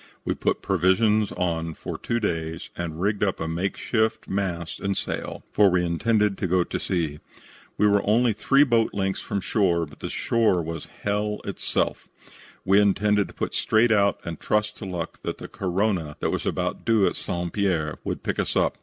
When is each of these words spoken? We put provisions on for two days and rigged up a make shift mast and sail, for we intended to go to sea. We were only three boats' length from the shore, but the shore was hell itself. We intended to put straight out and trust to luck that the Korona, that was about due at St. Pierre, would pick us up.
We 0.25 0.33
put 0.33 0.63
provisions 0.63 1.31
on 1.33 1.75
for 1.75 1.95
two 1.95 2.19
days 2.19 2.71
and 2.75 2.99
rigged 2.99 3.23
up 3.23 3.39
a 3.39 3.47
make 3.47 3.77
shift 3.77 4.27
mast 4.27 4.79
and 4.79 4.97
sail, 4.97 5.43
for 5.51 5.69
we 5.69 5.85
intended 5.85 6.39
to 6.39 6.47
go 6.47 6.63
to 6.63 6.79
sea. 6.79 7.19
We 7.77 7.85
were 7.85 8.01
only 8.03 8.33
three 8.33 8.63
boats' 8.63 8.95
length 8.95 9.19
from 9.19 9.37
the 9.37 9.41
shore, 9.43 9.85
but 9.85 9.99
the 9.99 10.09
shore 10.09 10.59
was 10.63 10.87
hell 11.03 11.39
itself. 11.45 12.09
We 12.65 12.81
intended 12.81 13.27
to 13.27 13.35
put 13.35 13.53
straight 13.53 13.91
out 13.91 14.19
and 14.25 14.39
trust 14.39 14.75
to 14.77 14.85
luck 14.87 15.19
that 15.21 15.37
the 15.37 15.47
Korona, 15.47 16.15
that 16.19 16.31
was 16.31 16.47
about 16.47 16.83
due 16.83 17.05
at 17.05 17.15
St. 17.15 17.53
Pierre, 17.53 17.99
would 18.03 18.23
pick 18.23 18.39
us 18.39 18.55
up. 18.55 18.79